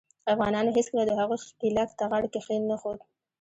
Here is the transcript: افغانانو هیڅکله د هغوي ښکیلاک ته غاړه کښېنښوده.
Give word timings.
افغانانو 0.33 0.75
هیڅکله 0.77 1.03
د 1.07 1.11
هغوي 1.19 1.37
ښکیلاک 1.45 1.89
ته 1.97 2.03
غاړه 2.11 2.27
کښېنښوده. 2.33 3.03